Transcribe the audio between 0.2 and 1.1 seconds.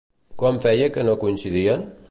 Quant feia que